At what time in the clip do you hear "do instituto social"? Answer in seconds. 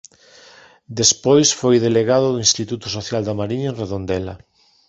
2.31-3.21